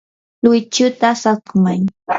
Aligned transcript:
luychuta 0.43 1.07
saqmay. 1.21 1.81